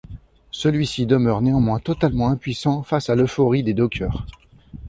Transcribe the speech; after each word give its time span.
Celui-ci 0.49 1.05
demeure 1.05 1.41
néanmoins 1.43 1.77
totalement 1.77 2.29
impuissant 2.29 2.81
face 2.81 3.11
à 3.11 3.15
l'euphorie 3.15 3.61
des 3.61 3.75
dockers. 3.75 4.25